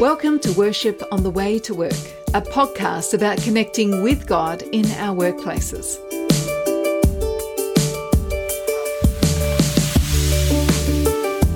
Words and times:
Welcome 0.00 0.38
to 0.40 0.52
Worship 0.52 1.02
on 1.10 1.24
the 1.24 1.30
Way 1.30 1.58
to 1.58 1.74
Work, 1.74 1.90
a 2.32 2.40
podcast 2.40 3.14
about 3.14 3.42
connecting 3.42 4.00
with 4.00 4.28
God 4.28 4.62
in 4.62 4.86
our 4.92 5.12
workplaces. 5.12 5.98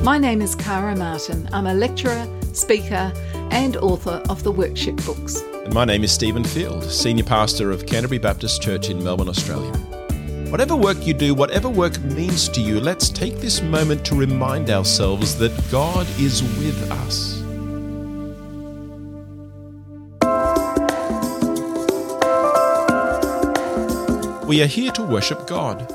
My 0.03 0.19
name 0.19 0.43
is 0.43 0.57
Kara 0.57 0.97
Martin. 0.97 1.49
I'm 1.53 1.69
a 1.69 1.75
lecturer, 1.75 2.27
speaker, 2.53 3.13
and 3.53 3.77
author 3.77 4.21
of 4.29 4.43
the 4.43 4.51
Workship 4.51 4.97
books. 5.05 5.41
And 5.65 5.73
my 5.73 5.85
name 5.85 6.03
is 6.03 6.11
Stephen 6.11 6.43
Field, 6.43 6.83
Senior 6.83 7.23
Pastor 7.23 7.71
of 7.71 7.87
Canterbury 7.87 8.19
Baptist 8.19 8.61
Church 8.61 8.91
in 8.91 9.05
Melbourne, 9.05 9.29
Australia. 9.29 9.73
Whatever 10.51 10.75
work 10.75 11.07
you 11.07 11.15
do, 11.15 11.33
whatever 11.33 11.69
work 11.69 11.97
means 12.01 12.49
to 12.49 12.61
you, 12.61 12.81
let's 12.81 13.09
take 13.09 13.37
this 13.37 13.63
moment 13.63 14.05
to 14.07 14.17
remind 14.17 14.69
ourselves 14.69 15.39
that 15.39 15.53
God 15.71 16.09
is 16.19 16.43
with 16.59 16.91
us. 16.91 17.42
We 24.53 24.61
are 24.61 24.67
here 24.67 24.93
to 24.93 25.03
worship 25.03 25.47
God. 25.47 25.89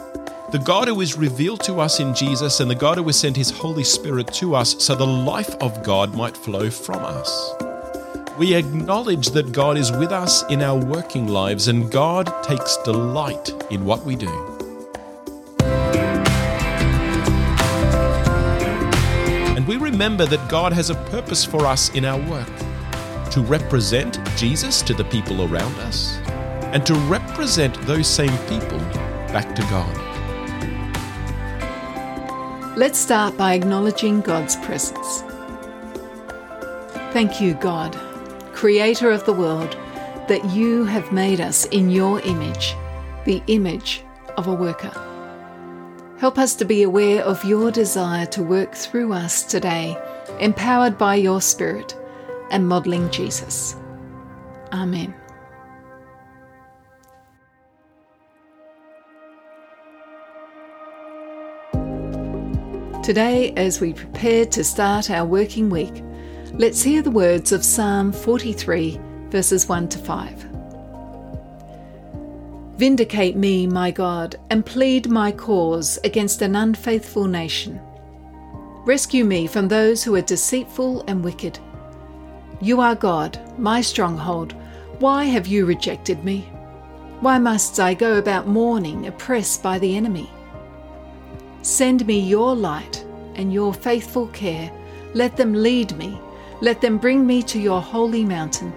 The 0.52 0.58
God 0.58 0.88
who 0.88 1.00
is 1.02 1.16
revealed 1.16 1.62
to 1.66 1.76
us 1.76 2.00
in 2.00 2.16
Jesus 2.16 2.60
and 2.60 2.72
the 2.72 2.74
God 2.74 2.98
who 2.98 3.04
has 3.04 3.20
sent 3.20 3.38
his 3.38 3.52
Holy 3.52 3.84
Spirit 3.84 4.34
to 4.34 4.56
us 4.56 4.84
so 4.84 4.96
the 4.96 5.06
life 5.06 5.54
of 5.62 5.84
God 5.84 6.16
might 6.16 6.36
flow 6.36 6.72
from 6.72 7.06
us. 7.06 7.54
We 8.40 8.56
acknowledge 8.56 9.28
that 9.28 9.52
God 9.52 9.78
is 9.78 9.92
with 9.92 10.12
us 10.12 10.44
in 10.50 10.64
our 10.64 10.84
working 10.84 11.28
lives 11.28 11.68
and 11.68 11.92
God 11.92 12.34
takes 12.42 12.78
delight 12.78 13.54
in 13.72 13.86
what 13.86 14.04
we 14.04 14.16
do. 14.16 14.58
And 19.56 19.68
we 19.68 19.78
remember 19.78 20.26
that 20.26 20.50
God 20.50 20.74
has 20.74 20.90
a 20.90 20.96
purpose 21.12 21.46
for 21.46 21.68
us 21.68 21.94
in 21.94 22.06
our 22.06 22.20
work 22.28 22.50
to 23.30 23.42
represent 23.42 24.18
Jesus 24.36 24.82
to 24.82 24.96
the 24.96 25.06
people 25.06 25.44
around 25.44 25.76
us 25.82 26.18
and 26.74 26.86
to 26.86 26.94
represent 27.10 27.80
those 27.84 28.08
same 28.08 28.38
people 28.50 28.80
back 29.32 29.56
to 29.56 29.62
God. 29.64 29.96
Let's 32.78 33.00
start 33.00 33.36
by 33.38 33.54
acknowledging 33.54 34.22
God's 34.22 34.56
presence. 34.58 35.24
Thank 37.12 37.42
you, 37.42 37.56
God, 37.56 37.96
Creator 38.54 39.10
of 39.12 39.26
the 39.26 39.34
world, 39.34 39.76
that 40.28 40.46
you 40.52 40.86
have 40.86 41.12
made 41.12 41.42
us 41.42 41.66
in 41.66 41.90
your 41.90 42.20
image, 42.22 42.76
the 43.26 43.42
image 43.48 44.04
of 44.36 44.48
a 44.48 44.54
worker. 44.54 44.92
Help 46.20 46.38
us 46.38 46.54
to 46.56 46.66
be 46.66 46.84
aware 46.84 47.24
of 47.24 47.44
your 47.46 47.72
desire 47.72 48.26
to 48.28 48.44
work 48.44 48.76
through 48.76 49.14
us 49.14 49.44
today, 49.44 49.98
empowered 50.40 50.98
by 50.98 51.16
your 51.16 51.42
Spirit 51.42 51.96
and 52.52 52.68
modelling 52.68 53.10
Jesus. 53.10 53.76
Amen. 54.74 55.16
Today, 63.08 63.54
as 63.54 63.80
we 63.80 63.94
prepare 63.94 64.46
to 64.48 64.66
start 64.66 65.10
our 65.10 65.26
working 65.26 65.70
week, 65.70 66.04
let's 66.52 66.84
hear 66.84 67.02
the 67.02 67.10
words 67.10 67.54
of 67.54 67.64
Psalm 67.64 68.12
43, 68.12 69.00
verses 69.30 69.70
1 69.70 69.88
to 69.88 69.98
5. 69.98 70.46
Vindicate 72.76 73.38
me, 73.38 73.66
my 73.66 73.92
God, 73.92 74.36
and 74.50 74.66
plead 74.66 75.08
my 75.08 75.32
cause 75.32 75.98
against 76.04 76.42
an 76.42 76.58
unfaithful 76.58 77.28
nation. 77.28 77.80
Rescue 78.84 79.24
me 79.24 79.48
from 79.48 79.70
those 79.70 80.04
who 80.04 80.14
are 80.16 80.22
deceitful 80.22 81.06
and 81.08 81.24
wicked. 81.24 81.58
You 82.60 82.82
are 82.82 82.94
God, 82.94 83.40
my 83.58 83.80
stronghold. 83.80 84.52
Why 85.00 85.24
have 85.24 85.48
you 85.48 85.66
rejected 85.66 86.26
me? 86.26 86.42
Why 87.22 87.40
must 87.40 87.80
I 87.80 87.94
go 87.94 88.18
about 88.18 88.50
mourning, 88.50 89.08
oppressed 89.08 89.64
by 89.64 89.80
the 89.80 89.96
enemy? 89.96 90.30
Send 91.62 92.06
me 92.06 92.20
your 92.20 92.56
light 92.56 93.04
and 93.38 93.54
your 93.54 93.74
faithful 93.74 94.28
care. 94.28 94.72
Let 95.14 95.38
them 95.38 95.54
lead 95.54 95.96
me. 95.98 96.20
Let 96.62 96.82
them 96.82 96.98
bring 96.98 97.26
me 97.26 97.42
to 97.44 97.60
your 97.60 97.82
holy 97.82 98.26
mountain, 98.26 98.74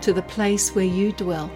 to 0.00 0.12
the 0.12 0.22
place 0.22 0.74
where 0.74 0.84
you 0.84 1.12
dwell. 1.12 1.50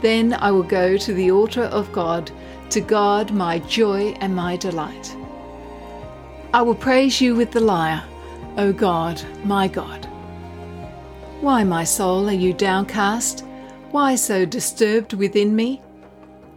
Then 0.00 0.34
I 0.34 0.50
will 0.50 0.62
go 0.62 0.96
to 0.96 1.12
the 1.12 1.30
altar 1.30 1.64
of 1.64 1.92
God, 1.92 2.30
to 2.70 2.80
God 2.80 3.32
my 3.32 3.58
joy 3.60 4.16
and 4.20 4.34
my 4.34 4.56
delight. 4.56 5.16
I 6.54 6.62
will 6.62 6.74
praise 6.74 7.20
you 7.20 7.34
with 7.34 7.50
the 7.50 7.60
lyre, 7.60 8.04
O 8.56 8.72
God, 8.72 9.22
my 9.44 9.68
God. 9.68 10.06
Why, 11.40 11.64
my 11.64 11.84
soul, 11.84 12.28
are 12.28 12.32
you 12.32 12.52
downcast? 12.52 13.44
Why 13.90 14.14
so 14.14 14.44
disturbed 14.44 15.12
within 15.12 15.54
me? 15.54 15.82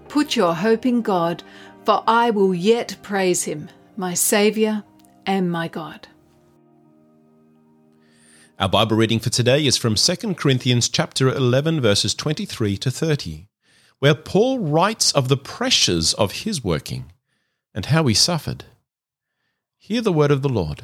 Put 0.08 0.36
your 0.36 0.54
hope 0.56 0.86
in 0.86 1.02
God 1.02 1.44
for 1.90 2.04
I 2.08 2.30
will 2.30 2.54
yet 2.54 2.96
praise 3.02 3.46
him, 3.46 3.68
my 4.00 4.14
Saviour 4.14 4.86
and 5.26 5.52
my 5.52 5.68
God. 5.68 6.08
Our 8.58 8.70
Bible 8.70 8.96
reading 8.96 9.20
for 9.20 9.30
today 9.30 9.66
is 9.66 9.76
from 9.76 9.96
2 9.96 10.36
Corinthians 10.36 10.88
chapter 10.88 11.28
11 11.28 11.82
verses 11.82 12.16
23 12.16 12.78
to 12.78 12.92
30, 12.92 13.50
where 14.00 14.16
Paul 14.16 14.60
writes 14.60 15.12
of 15.12 15.28
the 15.28 15.36
pressures 15.36 16.14
of 16.14 16.32
his 16.32 16.64
working 16.64 17.12
and 17.76 17.88
how 17.88 18.08
he 18.08 18.14
suffered. 18.14 18.64
Hear 19.78 20.00
the 20.00 20.14
word 20.14 20.32
of 20.32 20.44
the 20.44 20.50
Lord. 20.50 20.84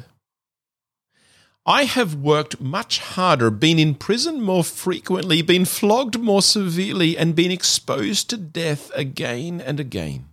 I 1.64 1.84
have 1.84 2.16
worked 2.16 2.60
much 2.60 2.98
harder, 2.98 3.50
been 3.50 3.78
in 3.78 3.94
prison 3.94 4.42
more 4.42 4.62
frequently, 4.62 5.40
been 5.40 5.64
flogged 5.64 6.20
more 6.20 6.42
severely, 6.42 7.16
and 7.16 7.34
been 7.34 7.50
exposed 7.50 8.28
to 8.28 8.36
death 8.36 8.90
again 8.94 9.62
and 9.62 9.80
again. 9.80 10.26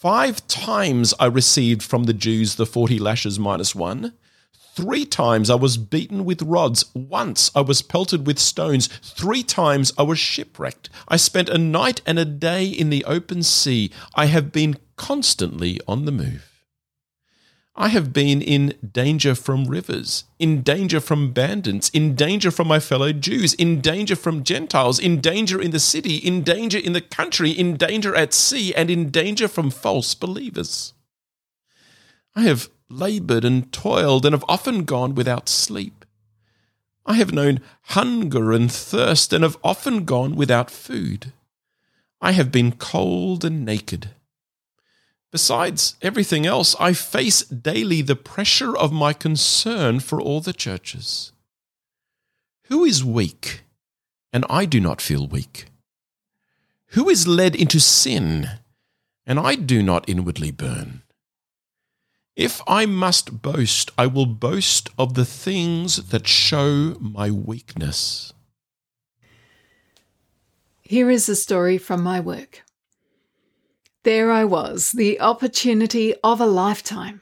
Five 0.00 0.46
times 0.46 1.12
I 1.18 1.26
received 1.26 1.82
from 1.82 2.04
the 2.04 2.12
Jews 2.12 2.54
the 2.54 2.66
40 2.66 3.00
lashes 3.00 3.36
minus 3.36 3.74
one. 3.74 4.12
Three 4.76 5.04
times 5.04 5.50
I 5.50 5.56
was 5.56 5.76
beaten 5.76 6.24
with 6.24 6.40
rods. 6.40 6.84
Once 6.94 7.50
I 7.52 7.62
was 7.62 7.82
pelted 7.82 8.24
with 8.24 8.38
stones. 8.38 8.86
Three 9.02 9.42
times 9.42 9.92
I 9.98 10.04
was 10.04 10.20
shipwrecked. 10.20 10.88
I 11.08 11.16
spent 11.16 11.48
a 11.48 11.58
night 11.58 12.00
and 12.06 12.16
a 12.16 12.24
day 12.24 12.64
in 12.64 12.90
the 12.90 13.04
open 13.06 13.42
sea. 13.42 13.90
I 14.14 14.26
have 14.26 14.52
been 14.52 14.76
constantly 14.94 15.80
on 15.88 16.04
the 16.04 16.12
move. 16.12 16.47
I 17.80 17.90
have 17.90 18.12
been 18.12 18.42
in 18.42 18.74
danger 18.92 19.36
from 19.36 19.66
rivers, 19.66 20.24
in 20.40 20.62
danger 20.62 20.98
from 20.98 21.30
bandits, 21.30 21.88
in 21.90 22.16
danger 22.16 22.50
from 22.50 22.66
my 22.66 22.80
fellow 22.80 23.12
Jews, 23.12 23.54
in 23.54 23.80
danger 23.80 24.16
from 24.16 24.42
Gentiles, 24.42 24.98
in 24.98 25.20
danger 25.20 25.62
in 25.62 25.70
the 25.70 25.78
city, 25.78 26.16
in 26.16 26.42
danger 26.42 26.78
in 26.78 26.92
the 26.92 27.00
country, 27.00 27.52
in 27.52 27.76
danger 27.76 28.16
at 28.16 28.34
sea, 28.34 28.74
and 28.74 28.90
in 28.90 29.10
danger 29.10 29.46
from 29.46 29.70
false 29.70 30.16
believers. 30.16 30.92
I 32.34 32.42
have 32.42 32.68
labored 32.90 33.44
and 33.44 33.72
toiled 33.72 34.26
and 34.26 34.32
have 34.32 34.44
often 34.48 34.82
gone 34.82 35.14
without 35.14 35.48
sleep. 35.48 36.04
I 37.06 37.14
have 37.14 37.32
known 37.32 37.60
hunger 37.82 38.50
and 38.50 38.72
thirst 38.72 39.32
and 39.32 39.44
have 39.44 39.56
often 39.62 40.04
gone 40.04 40.34
without 40.34 40.68
food. 40.68 41.32
I 42.20 42.32
have 42.32 42.50
been 42.50 42.72
cold 42.72 43.44
and 43.44 43.64
naked. 43.64 44.10
Besides 45.30 45.96
everything 46.00 46.46
else, 46.46 46.74
I 46.80 46.94
face 46.94 47.42
daily 47.42 48.00
the 48.00 48.16
pressure 48.16 48.76
of 48.76 48.92
my 48.92 49.12
concern 49.12 50.00
for 50.00 50.20
all 50.20 50.40
the 50.40 50.54
churches. 50.54 51.32
Who 52.68 52.84
is 52.84 53.04
weak, 53.04 53.64
and 54.32 54.44
I 54.48 54.64
do 54.64 54.80
not 54.80 55.02
feel 55.02 55.26
weak? 55.26 55.66
Who 56.92 57.10
is 57.10 57.28
led 57.28 57.54
into 57.54 57.78
sin, 57.78 58.48
and 59.26 59.38
I 59.38 59.54
do 59.54 59.82
not 59.82 60.08
inwardly 60.08 60.50
burn? 60.50 61.02
If 62.34 62.62
I 62.66 62.86
must 62.86 63.42
boast, 63.42 63.90
I 63.98 64.06
will 64.06 64.24
boast 64.24 64.88
of 64.96 65.14
the 65.14 65.24
things 65.24 66.10
that 66.10 66.26
show 66.26 66.96
my 67.00 67.30
weakness. 67.30 68.32
Here 70.82 71.10
is 71.10 71.28
a 71.28 71.36
story 71.36 71.76
from 71.76 72.02
my 72.02 72.20
work. 72.20 72.62
There 74.08 74.32
I 74.32 74.44
was, 74.44 74.92
the 74.92 75.20
opportunity 75.20 76.14
of 76.24 76.40
a 76.40 76.46
lifetime. 76.46 77.20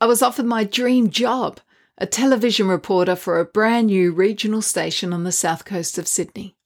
I 0.00 0.06
was 0.06 0.22
offered 0.22 0.46
my 0.46 0.64
dream 0.64 1.08
job, 1.08 1.60
a 1.98 2.04
television 2.04 2.66
reporter 2.66 3.14
for 3.14 3.38
a 3.38 3.44
brand 3.44 3.86
new 3.86 4.10
regional 4.10 4.60
station 4.60 5.12
on 5.12 5.22
the 5.22 5.30
south 5.30 5.64
coast 5.64 5.98
of 5.98 6.08
Sydney. 6.08 6.56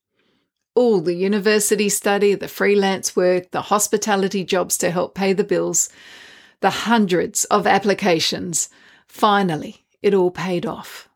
All 0.74 1.02
the 1.02 1.12
university 1.12 1.90
study, 1.90 2.34
the 2.34 2.48
freelance 2.48 3.14
work, 3.14 3.50
the 3.50 3.60
hospitality 3.60 4.44
jobs 4.44 4.78
to 4.78 4.90
help 4.90 5.14
pay 5.14 5.34
the 5.34 5.44
bills, 5.44 5.90
the 6.60 6.70
hundreds 6.70 7.44
of 7.44 7.66
applications. 7.66 8.70
Finally, 9.08 9.84
it 10.00 10.14
all 10.14 10.30
paid 10.30 10.64
off. 10.64 11.10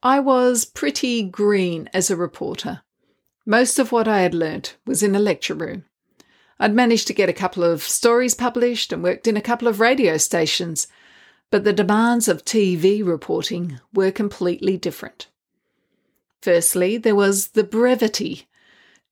I 0.00 0.20
was 0.20 0.64
pretty 0.64 1.24
green 1.24 1.90
as 1.92 2.08
a 2.08 2.14
reporter. 2.14 2.82
Most 3.44 3.80
of 3.80 3.90
what 3.90 4.06
I 4.06 4.20
had 4.20 4.32
learnt 4.32 4.76
was 4.86 5.02
in 5.02 5.16
a 5.16 5.18
lecture 5.18 5.54
room. 5.54 5.86
I'd 6.58 6.74
managed 6.74 7.06
to 7.08 7.14
get 7.14 7.28
a 7.28 7.34
couple 7.34 7.64
of 7.64 7.82
stories 7.82 8.34
published 8.34 8.92
and 8.92 9.02
worked 9.02 9.26
in 9.26 9.36
a 9.36 9.42
couple 9.42 9.68
of 9.68 9.80
radio 9.80 10.16
stations, 10.16 10.88
but 11.50 11.64
the 11.64 11.72
demands 11.72 12.28
of 12.28 12.44
TV 12.44 13.06
reporting 13.06 13.78
were 13.92 14.10
completely 14.10 14.76
different. 14.76 15.28
Firstly, 16.40 16.96
there 16.96 17.14
was 17.14 17.48
the 17.48 17.64
brevity 17.64 18.46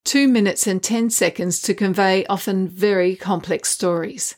two 0.05 0.29
minutes 0.29 0.67
and 0.67 0.83
10 0.83 1.11
seconds 1.11 1.61
to 1.63 1.75
convey 1.75 2.27
often 2.27 2.69
very 2.69 3.17
complex 3.17 3.71
stories. 3.71 4.37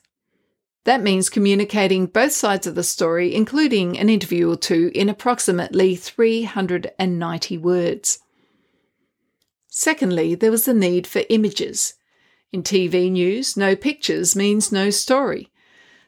That 0.85 1.03
means 1.03 1.29
communicating 1.29 2.07
both 2.07 2.31
sides 2.31 2.67
of 2.69 2.77
the 2.77 2.85
story, 2.85 3.35
including 3.35 3.99
an 3.99 4.09
interview 4.09 4.51
or 4.51 4.57
two, 4.57 4.93
in 4.95 5.09
approximately 5.09 5.97
390 5.97 7.59
words. 7.59 8.21
Secondly, 9.69 10.37
there 10.37 10.53
was 10.53 10.65
the 10.65 10.75
need 10.75 11.09
for 11.09 11.23
images. 11.29 11.95
In 12.53 12.63
TV 12.63 13.11
news, 13.11 13.57
no 13.57 13.75
pictures 13.75 14.37
means 14.37 14.71
no 14.71 14.91
story. 14.91 15.51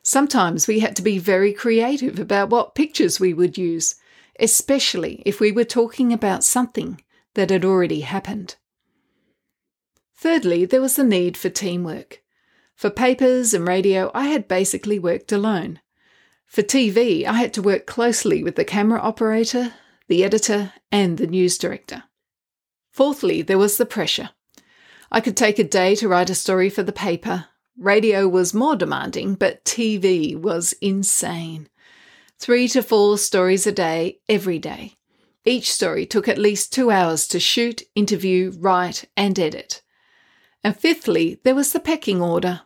Sometimes 0.03 0.67
we 0.67 0.81
had 0.81 0.97
to 0.97 1.03
be 1.03 1.19
very 1.19 1.53
creative 1.53 2.19
about 2.19 2.51
what 2.51 2.75
pictures 2.75 3.21
we 3.21 3.35
would 3.35 3.59
use, 3.59 3.97
especially 4.39 5.23
if 5.27 5.41
we 5.41 5.53
were 5.53 5.65
talking 5.65 6.13
about 6.13 6.45
something 6.45 7.01
that 7.35 7.51
had 7.51 7.65
already 7.65 8.01
happened. 8.01 8.57
Thirdly, 10.17 10.65
there 10.65 10.81
was 10.81 10.97
the 10.97 11.05
need 11.05 11.37
for 11.37 11.49
teamwork. 11.49 12.23
For 12.75 12.91
papers 12.91 13.53
and 13.55 13.67
radio, 13.67 14.11
I 14.15 14.29
had 14.29 14.49
basically 14.49 14.99
worked 14.99 15.33
alone. 15.33 15.81
For 16.47 16.63
TV, 16.63 17.25
I 17.25 17.35
had 17.35 17.53
to 17.55 17.63
work 17.63 17.87
closely 17.87 18.43
with 18.43 18.57
the 18.57 18.65
camera 18.65 19.01
operator, 19.01 19.75
the 20.07 20.25
editor, 20.25 20.73
and 20.91 21.19
the 21.19 21.27
news 21.27 21.59
director. 21.59 22.05
Fourthly, 22.93 23.43
there 23.43 23.59
was 23.59 23.77
the 23.77 23.87
pressure. 23.87 24.31
I 25.11 25.21
could 25.21 25.37
take 25.37 25.59
a 25.59 25.65
day 25.65 25.95
to 25.97 26.09
write 26.09 26.31
a 26.31 26.35
story 26.35 26.69
for 26.69 26.83
the 26.83 26.93
paper. 26.93 27.47
Radio 27.79 28.29
was 28.29 28.53
more 28.53 28.77
demanding, 28.77 29.35
but 29.35 29.65
TV 29.65 30.37
was 30.37 30.75
insane. 30.83 31.69
Three 32.39 32.69
to 32.69 32.83
four 32.83 33.17
stories 33.17 33.67
a 33.67 33.73
day, 33.73 34.21
every 34.29 34.59
day. 34.59 34.97
Each 35.45 35.73
story 35.73 36.05
took 36.05 36.29
at 36.29 36.37
least 36.37 36.73
two 36.73 36.91
hours 36.91 37.27
to 37.29 37.41
shoot, 37.41 37.83
interview, 37.95 38.53
write, 38.59 39.07
and 39.17 39.39
edit. 39.39 39.83
And 40.63 40.77
fifthly, 40.77 41.41
there 41.43 41.55
was 41.55 41.73
the 41.73 41.81
pecking 41.81 42.21
order. 42.21 42.63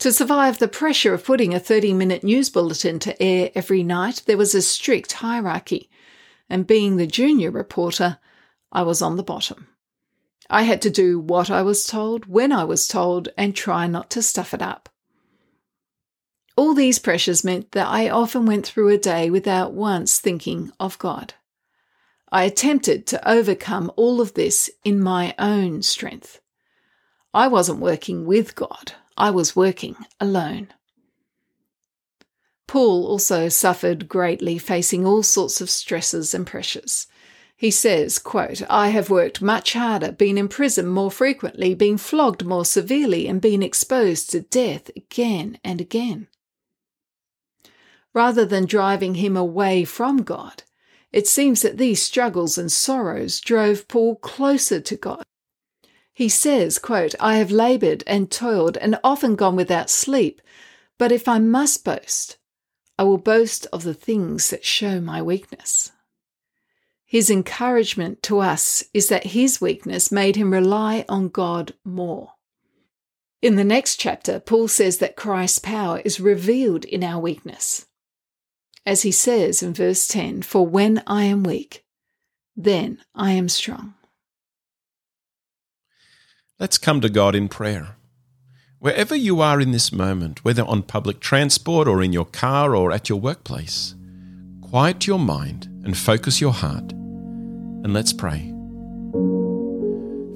To 0.00 0.12
survive 0.12 0.58
the 0.58 0.68
pressure 0.68 1.14
of 1.14 1.24
putting 1.24 1.54
a 1.54 1.60
30 1.60 1.92
minute 1.92 2.24
news 2.24 2.50
bulletin 2.50 2.98
to 3.00 3.22
air 3.22 3.50
every 3.54 3.82
night, 3.82 4.22
there 4.26 4.36
was 4.36 4.54
a 4.54 4.62
strict 4.62 5.12
hierarchy, 5.12 5.90
and 6.50 6.66
being 6.66 6.96
the 6.96 7.06
junior 7.06 7.50
reporter, 7.50 8.18
I 8.72 8.82
was 8.82 9.00
on 9.00 9.16
the 9.16 9.22
bottom. 9.22 9.68
I 10.50 10.62
had 10.62 10.80
to 10.82 10.90
do 10.90 11.18
what 11.20 11.50
I 11.50 11.62
was 11.62 11.86
told, 11.86 12.26
when 12.26 12.52
I 12.52 12.64
was 12.64 12.88
told, 12.88 13.28
and 13.36 13.54
try 13.54 13.86
not 13.86 14.10
to 14.10 14.22
stuff 14.22 14.54
it 14.54 14.62
up. 14.62 14.88
All 16.56 16.74
these 16.74 16.98
pressures 16.98 17.44
meant 17.44 17.72
that 17.72 17.86
I 17.86 18.08
often 18.08 18.46
went 18.46 18.66
through 18.66 18.88
a 18.88 18.98
day 18.98 19.30
without 19.30 19.72
once 19.72 20.18
thinking 20.18 20.72
of 20.80 20.98
God. 20.98 21.34
I 22.32 22.44
attempted 22.44 23.06
to 23.08 23.30
overcome 23.30 23.92
all 23.96 24.20
of 24.20 24.34
this 24.34 24.68
in 24.84 25.00
my 25.00 25.34
own 25.38 25.82
strength. 25.82 26.40
I 27.32 27.46
wasn't 27.48 27.78
working 27.78 28.26
with 28.26 28.54
God, 28.54 28.92
I 29.16 29.30
was 29.30 29.54
working 29.54 29.96
alone. 30.18 30.68
Paul 32.66 33.06
also 33.06 33.48
suffered 33.48 34.08
greatly 34.08 34.58
facing 34.58 35.06
all 35.06 35.22
sorts 35.22 35.60
of 35.60 35.70
stresses 35.70 36.34
and 36.34 36.46
pressures. 36.46 37.06
He 37.58 37.70
says, 37.70 38.18
quote, 38.18 38.62
I 38.70 38.88
have 38.88 39.10
worked 39.10 39.42
much 39.42 39.74
harder, 39.74 40.12
been 40.12 40.38
in 40.38 40.48
prison 40.48 40.86
more 40.86 41.10
frequently, 41.10 41.74
been 41.74 41.98
flogged 41.98 42.46
more 42.46 42.64
severely, 42.64 43.26
and 43.26 43.38
been 43.38 43.62
exposed 43.62 44.30
to 44.30 44.40
death 44.40 44.90
again 44.96 45.58
and 45.62 45.78
again. 45.78 46.28
Rather 48.14 48.46
than 48.46 48.64
driving 48.64 49.16
him 49.16 49.36
away 49.36 49.84
from 49.84 50.22
God, 50.22 50.62
it 51.12 51.26
seems 51.26 51.60
that 51.60 51.76
these 51.76 52.00
struggles 52.00 52.56
and 52.56 52.72
sorrows 52.72 53.40
drove 53.40 53.86
Paul 53.88 54.16
closer 54.16 54.80
to 54.80 54.96
God 54.96 55.24
he 56.18 56.28
says, 56.28 56.80
quote, 56.80 57.14
I 57.20 57.36
have 57.36 57.52
laboured 57.52 58.02
and 58.04 58.28
toiled 58.28 58.76
and 58.76 58.98
often 59.04 59.36
gone 59.36 59.54
without 59.54 59.88
sleep, 59.88 60.42
but 60.98 61.12
if 61.12 61.28
I 61.28 61.38
must 61.38 61.84
boast, 61.84 62.38
I 62.98 63.04
will 63.04 63.18
boast 63.18 63.68
of 63.72 63.84
the 63.84 63.94
things 63.94 64.50
that 64.50 64.64
show 64.64 65.00
my 65.00 65.22
weakness. 65.22 65.92
His 67.10 67.30
encouragement 67.30 68.22
to 68.24 68.40
us 68.40 68.84
is 68.92 69.08
that 69.08 69.28
his 69.28 69.62
weakness 69.62 70.12
made 70.12 70.36
him 70.36 70.52
rely 70.52 71.06
on 71.08 71.30
God 71.30 71.72
more. 71.82 72.34
In 73.40 73.56
the 73.56 73.64
next 73.64 73.96
chapter, 73.96 74.38
Paul 74.38 74.68
says 74.68 74.98
that 74.98 75.16
Christ's 75.16 75.58
power 75.58 76.00
is 76.04 76.20
revealed 76.20 76.84
in 76.84 77.02
our 77.02 77.18
weakness. 77.18 77.86
As 78.84 79.02
he 79.02 79.10
says 79.10 79.62
in 79.62 79.72
verse 79.72 80.06
10, 80.06 80.42
For 80.42 80.66
when 80.66 81.02
I 81.06 81.24
am 81.24 81.44
weak, 81.44 81.82
then 82.54 82.98
I 83.14 83.32
am 83.32 83.48
strong. 83.48 83.94
Let's 86.58 86.76
come 86.76 87.00
to 87.00 87.08
God 87.08 87.34
in 87.34 87.48
prayer. 87.48 87.96
Wherever 88.80 89.16
you 89.16 89.40
are 89.40 89.62
in 89.62 89.72
this 89.72 89.92
moment, 89.92 90.44
whether 90.44 90.64
on 90.64 90.82
public 90.82 91.20
transport 91.20 91.88
or 91.88 92.02
in 92.02 92.12
your 92.12 92.26
car 92.26 92.76
or 92.76 92.92
at 92.92 93.08
your 93.08 93.18
workplace, 93.18 93.94
quiet 94.60 95.06
your 95.06 95.18
mind 95.18 95.64
and 95.84 95.96
focus 95.96 96.38
your 96.38 96.52
heart, 96.52 96.92
and 97.84 97.92
let's 97.92 98.12
pray. 98.12 98.52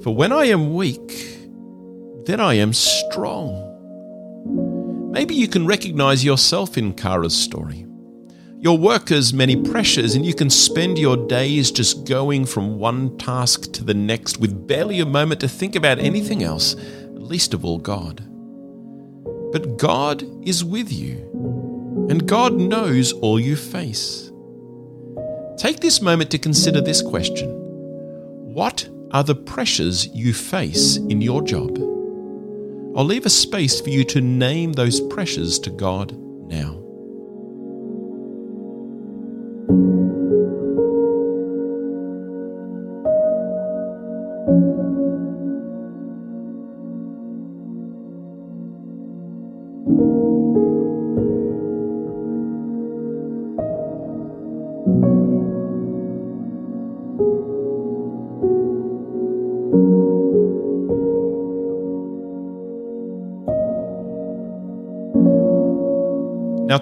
For 0.03 0.13
when 0.13 0.31
I 0.31 0.45
am 0.45 0.73
weak, 0.73 1.37
then 2.25 2.39
I 2.39 2.55
am 2.55 2.73
strong. 2.73 3.69
Maybe 5.11 5.35
you 5.35 5.47
can 5.47 5.67
recognize 5.67 6.25
yourself 6.25 6.77
in 6.77 6.93
Kara's 6.93 7.35
story. 7.35 7.85
Your 8.59 8.77
work 8.77 9.09
has 9.09 9.33
many 9.33 9.55
pressures, 9.55 10.15
and 10.15 10.25
you 10.25 10.33
can 10.33 10.49
spend 10.49 10.97
your 10.97 11.17
days 11.27 11.69
just 11.69 12.07
going 12.07 12.45
from 12.45 12.79
one 12.79 13.17
task 13.17 13.73
to 13.73 13.83
the 13.83 13.93
next 13.93 14.39
with 14.39 14.67
barely 14.67 15.01
a 15.01 15.05
moment 15.05 15.41
to 15.41 15.49
think 15.49 15.75
about 15.75 15.99
anything 15.99 16.43
else, 16.43 16.75
least 17.11 17.53
of 17.53 17.65
all 17.65 17.77
God. 17.77 18.23
But 19.51 19.77
God 19.77 20.23
is 20.47 20.63
with 20.63 20.91
you, 20.91 22.07
and 22.09 22.25
God 22.25 22.53
knows 22.53 23.11
all 23.11 23.39
you 23.39 23.55
face. 23.55 24.22
Take 25.63 25.79
this 25.79 26.01
moment 26.01 26.29
to 26.31 26.37
consider 26.37 26.81
this 26.81 27.01
question 27.01 27.49
What 28.53 28.85
are 29.11 29.23
the 29.23 29.33
pressures 29.33 30.07
you 30.07 30.33
face 30.33 30.97
in 30.97 31.21
your 31.21 31.41
job? 31.41 31.77
I'll 32.97 33.05
leave 33.05 33.25
a 33.25 33.29
space 33.29 33.79
for 33.79 33.89
you 33.89 34.03
to 34.03 34.19
name 34.19 34.73
those 34.73 34.99
pressures 34.99 35.59
to 35.59 35.69
God 35.69 36.17
now. 36.49 36.83
Now 49.85 50.22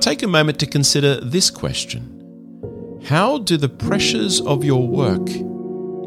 take 0.01 0.24
a 0.24 0.27
moment 0.27 0.60
to 0.60 0.65
consider 0.65 1.22
this 1.22 1.51
question 1.51 3.00
How 3.05 3.38
do 3.38 3.55
the 3.55 3.70
pressures 3.70 4.41
of 4.41 4.63
your 4.63 4.88
work 4.88 5.29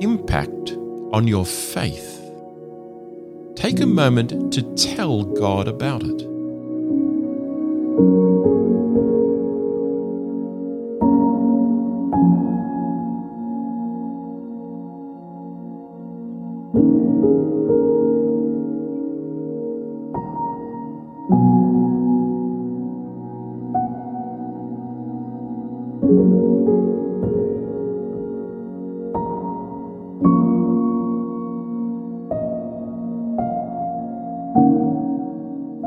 impact 0.03 0.73
on 1.13 1.29
your 1.29 1.47
faith? 1.47 2.21
Take 3.55 3.81
a 3.81 3.87
moment 3.87 4.53
to 4.53 4.63
tell 4.75 5.23
God 5.23 5.69
about 5.69 6.03
it. 6.03 6.34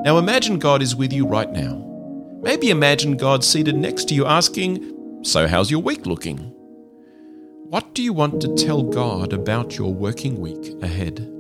Now 0.07 0.17
imagine 0.19 0.57
God 0.57 0.81
is 0.81 0.95
with 0.95 1.11
you 1.11 1.27
right 1.27 1.51
now. 1.51 1.83
Maybe 2.41 2.69
imagine 2.69 3.17
God 3.17 3.43
seated 3.43 3.75
next 3.75 4.05
to 4.05 4.15
you 4.15 4.25
asking, 4.25 5.19
So, 5.23 5.49
how's 5.49 5.69
your 5.69 5.81
week 5.81 6.05
looking? 6.05 6.37
What 7.67 7.93
do 7.93 8.01
you 8.01 8.13
want 8.13 8.39
to 8.39 8.55
tell 8.55 8.83
God 8.83 9.33
about 9.33 9.77
your 9.77 9.93
working 9.93 10.39
week 10.39 10.81
ahead? 10.81 11.36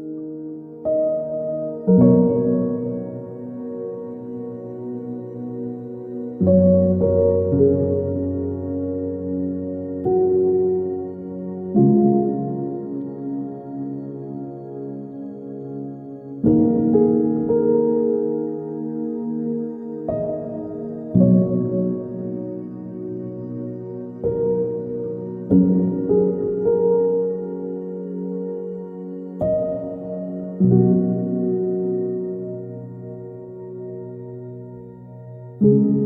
Loving 35.59 35.97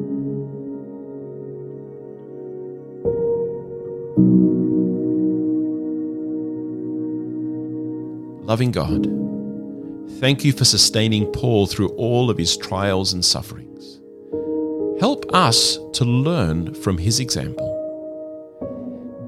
God, 8.71 9.07
thank 10.21 10.45
you 10.45 10.53
for 10.53 10.63
sustaining 10.63 11.25
Paul 11.33 11.67
through 11.67 11.89
all 11.89 12.29
of 12.29 12.37
his 12.37 12.55
trials 12.55 13.11
and 13.11 13.25
sufferings. 13.25 13.99
Help 15.01 15.25
us 15.33 15.77
to 15.95 16.05
learn 16.05 16.73
from 16.73 16.97
his 16.97 17.19
example. 17.19 17.67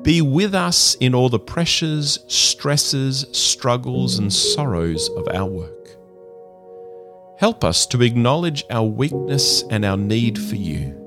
Be 0.04 0.22
with 0.22 0.56
us 0.56 0.96
in 1.02 1.14
all 1.14 1.28
the 1.28 1.38
pressures, 1.38 2.20
stresses, 2.28 3.26
struggles, 3.34 4.20
and 4.20 4.32
sorrows 4.32 5.10
of 5.18 5.28
our 5.34 5.46
work. 5.46 5.98
Help 7.38 7.64
us 7.64 7.86
to 7.88 8.02
acknowledge 8.02 8.64
our 8.70 8.86
weakness 8.86 9.64
and 9.70 9.84
our 9.84 9.98
need 9.98 10.38
for 10.38 10.56
you. 10.56 11.00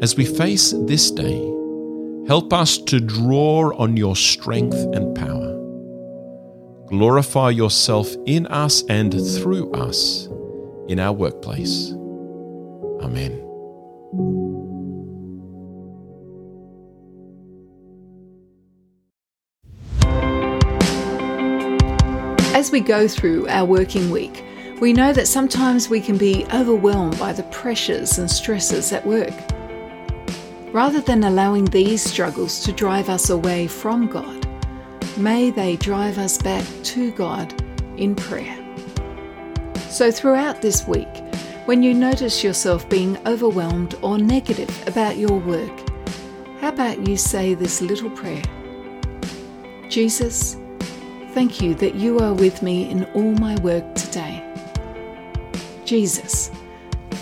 As 0.00 0.16
we 0.16 0.24
face 0.24 0.72
this 0.86 1.10
day, 1.10 1.38
help 2.26 2.52
us 2.52 2.78
to 2.78 3.00
draw 3.00 3.74
on 3.76 3.96
your 3.96 4.16
strength 4.16 4.76
and 4.94 5.14
power. 5.14 5.54
Glorify 6.86 7.50
yourself 7.50 8.14
in 8.24 8.46
us 8.46 8.82
and 8.88 9.12
through 9.12 9.70
us 9.72 10.28
in 10.88 10.98
our 10.98 11.12
workplace. 11.12 11.92
Amen. 13.02 13.47
As 22.58 22.72
we 22.72 22.80
go 22.80 23.06
through 23.06 23.46
our 23.46 23.64
working 23.64 24.10
week, 24.10 24.44
we 24.80 24.92
know 24.92 25.12
that 25.12 25.28
sometimes 25.28 25.88
we 25.88 26.00
can 26.00 26.18
be 26.18 26.44
overwhelmed 26.52 27.16
by 27.16 27.32
the 27.32 27.44
pressures 27.44 28.18
and 28.18 28.28
stresses 28.28 28.92
at 28.92 29.06
work. 29.06 29.32
Rather 30.72 31.00
than 31.00 31.22
allowing 31.22 31.66
these 31.66 32.02
struggles 32.02 32.58
to 32.64 32.72
drive 32.72 33.08
us 33.10 33.30
away 33.30 33.68
from 33.68 34.08
God, 34.08 34.44
may 35.16 35.52
they 35.52 35.76
drive 35.76 36.18
us 36.18 36.36
back 36.36 36.66
to 36.82 37.12
God 37.12 37.54
in 37.96 38.16
prayer. 38.16 38.58
So, 39.88 40.10
throughout 40.10 40.60
this 40.60 40.84
week, 40.84 41.22
when 41.66 41.84
you 41.84 41.94
notice 41.94 42.42
yourself 42.42 42.88
being 42.88 43.16
overwhelmed 43.24 43.94
or 44.02 44.18
negative 44.18 44.88
about 44.88 45.16
your 45.16 45.38
work, 45.38 45.88
how 46.60 46.70
about 46.70 47.06
you 47.06 47.16
say 47.16 47.54
this 47.54 47.80
little 47.80 48.10
prayer 48.10 48.42
Jesus, 49.88 50.56
Thank 51.38 51.62
you 51.62 51.76
that 51.76 51.94
you 51.94 52.18
are 52.18 52.34
with 52.34 52.64
me 52.64 52.90
in 52.90 53.04
all 53.14 53.30
my 53.30 53.54
work 53.60 53.94
today. 53.94 54.42
Jesus, 55.84 56.50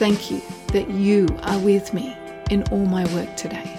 thank 0.00 0.30
you 0.30 0.40
that 0.68 0.88
you 0.88 1.28
are 1.42 1.58
with 1.58 1.92
me 1.92 2.16
in 2.48 2.62
all 2.70 2.86
my 2.86 3.04
work 3.12 3.36
today. 3.36 3.70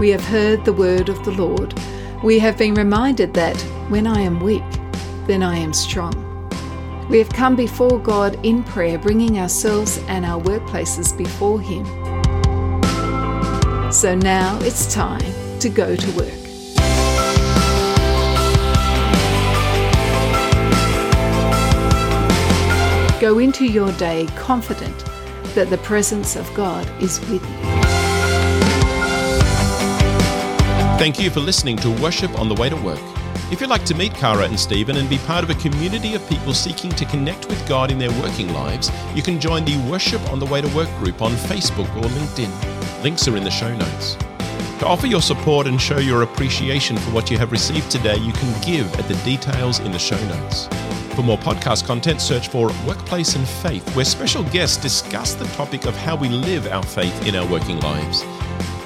We 0.00 0.08
have 0.08 0.24
heard 0.24 0.64
the 0.64 0.74
word 0.76 1.08
of 1.08 1.24
the 1.24 1.30
Lord. 1.30 1.78
We 2.24 2.40
have 2.40 2.58
been 2.58 2.74
reminded 2.74 3.34
that 3.34 3.56
when 3.90 4.04
I 4.04 4.20
am 4.22 4.40
weak, 4.40 4.68
then 5.28 5.44
I 5.44 5.58
am 5.58 5.72
strong. 5.72 6.12
We 7.08 7.18
have 7.18 7.28
come 7.28 7.54
before 7.54 8.00
God 8.00 8.36
in 8.44 8.64
prayer, 8.64 8.98
bringing 8.98 9.38
ourselves 9.38 9.98
and 10.08 10.24
our 10.24 10.42
workplaces 10.42 11.16
before 11.16 11.60
Him 11.60 11.86
so 13.98 14.14
now 14.14 14.56
it's 14.60 14.94
time 14.94 15.58
to 15.58 15.68
go 15.68 15.96
to 15.96 16.10
work. 16.12 16.32
Go 23.20 23.40
into 23.40 23.66
your 23.66 23.90
day 23.94 24.28
confident 24.36 25.04
that 25.56 25.68
the 25.68 25.78
presence 25.78 26.36
of 26.36 26.48
God 26.54 26.88
is 27.02 27.18
with 27.22 27.42
you. 27.42 27.56
Thank 30.96 31.18
you 31.18 31.28
for 31.30 31.40
listening 31.40 31.76
to 31.78 31.90
Worship 32.00 32.38
on 32.38 32.48
the 32.48 32.54
Way 32.54 32.68
to 32.68 32.76
Work. 32.76 33.00
If 33.50 33.60
you'd 33.60 33.68
like 33.68 33.84
to 33.86 33.96
meet 33.96 34.14
Kara 34.14 34.44
and 34.44 34.60
Stephen 34.60 34.98
and 34.98 35.10
be 35.10 35.18
part 35.18 35.42
of 35.42 35.50
a 35.50 35.54
community 35.54 36.14
of 36.14 36.24
people 36.28 36.54
seeking 36.54 36.92
to 36.92 37.04
connect 37.04 37.48
with 37.48 37.68
God 37.68 37.90
in 37.90 37.98
their 37.98 38.12
working 38.22 38.52
lives, 38.52 38.92
you 39.16 39.22
can 39.24 39.40
join 39.40 39.64
the 39.64 39.76
Worship 39.90 40.22
on 40.30 40.38
the 40.38 40.46
Way 40.46 40.60
to 40.60 40.68
Work 40.76 40.88
group 40.98 41.20
on 41.20 41.32
Facebook 41.32 41.88
or 41.96 42.02
LinkedIn. 42.02 42.77
Links 43.02 43.28
are 43.28 43.36
in 43.36 43.44
the 43.44 43.50
show 43.50 43.74
notes. 43.76 44.16
To 44.80 44.86
offer 44.86 45.06
your 45.06 45.22
support 45.22 45.66
and 45.66 45.80
show 45.80 45.98
your 45.98 46.22
appreciation 46.22 46.96
for 46.96 47.10
what 47.10 47.30
you 47.30 47.38
have 47.38 47.52
received 47.52 47.90
today, 47.90 48.16
you 48.16 48.32
can 48.32 48.60
give 48.60 48.92
at 48.98 49.06
the 49.06 49.14
details 49.24 49.78
in 49.80 49.92
the 49.92 49.98
show 49.98 50.18
notes. 50.26 50.66
For 51.14 51.22
more 51.22 51.38
podcast 51.38 51.86
content, 51.86 52.20
search 52.20 52.48
for 52.48 52.72
Workplace 52.86 53.34
and 53.36 53.46
Faith, 53.46 53.88
where 53.94 54.04
special 54.04 54.42
guests 54.44 54.76
discuss 54.76 55.34
the 55.34 55.46
topic 55.46 55.84
of 55.84 55.96
how 55.96 56.16
we 56.16 56.28
live 56.28 56.66
our 56.68 56.82
faith 56.82 57.26
in 57.26 57.36
our 57.36 57.46
working 57.48 57.80
lives. 57.80 58.22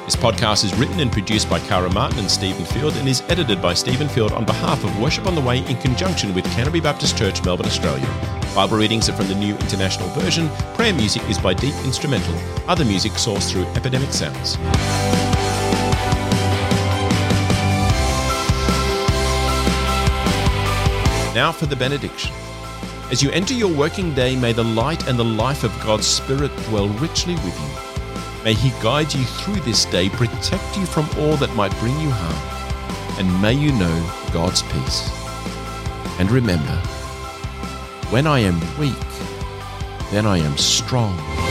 This 0.05 0.17
podcast 0.17 0.65
is 0.65 0.75
written 0.75 1.01
and 1.01 1.13
produced 1.13 1.49
by 1.49 1.61
Kara 1.61 1.91
Martin 1.91 2.19
and 2.19 2.31
Stephen 2.31 2.67
Field 2.67 2.97
and 2.97 3.09
is 3.09 3.23
edited 3.29 3.63
by 3.63 3.73
Stephen 3.73 4.09
Field 4.09 4.33
on 4.33 4.45
behalf 4.45 4.85
of 4.85 4.99
Worship 5.01 5.27
on 5.27 5.35
the 5.35 5.41
Way 5.41 5.59
in 5.67 5.77
conjunction 5.79 6.35
with 6.35 6.45
Canterbury 6.53 6.81
Baptist 6.81 7.17
Church, 7.17 7.43
Melbourne, 7.45 7.67
Australia. 7.67 8.42
Bible 8.55 8.77
readings 8.77 9.09
are 9.09 9.15
from 9.15 9.29
the 9.29 9.35
New 9.35 9.55
International 9.57 10.07
Version. 10.11 10.51
Prayer 10.75 10.93
music 10.93 11.23
is 11.31 11.39
by 11.39 11.55
Deep 11.55 11.75
Instrumental. 11.87 12.35
Other 12.69 12.85
music 12.85 13.13
sourced 13.13 13.51
through 13.51 13.65
Epidemic 13.69 14.13
Sounds. 14.13 14.59
Now 21.35 21.51
for 21.51 21.65
the 21.65 21.77
benediction. 21.77 22.31
As 23.11 23.23
you 23.23 23.31
enter 23.31 23.55
your 23.55 23.75
working 23.75 24.13
day, 24.13 24.37
may 24.37 24.53
the 24.53 24.65
light 24.65 25.09
and 25.09 25.19
the 25.19 25.25
life 25.25 25.65
of 25.65 25.73
God's 25.83 26.07
Spirit 26.07 26.55
dwell 26.69 26.89
richly 26.89 27.37
with 27.37 27.59
you. 27.59 28.45
May 28.45 28.53
He 28.53 28.69
guide 28.83 29.15
you 29.15 29.25
through 29.25 29.61
this 29.61 29.87
day, 29.87 30.11
protect 30.11 30.77
you 30.77 30.85
from 30.85 31.09
all 31.21 31.39
that 31.39 31.55
might 31.57 31.75
bring 31.79 31.99
you 32.01 32.11
harm, 32.11 33.19
and 33.19 33.41
may 33.41 33.55
you 33.55 33.73
know 33.73 34.13
God's 34.31 34.61
peace. 34.61 35.11
And 36.19 36.31
remember, 36.31 36.79
when 38.13 38.27
I 38.27 38.41
am 38.41 38.61
weak, 38.79 38.93
then 40.11 40.27
I 40.27 40.37
am 40.37 40.59
strong. 40.59 41.42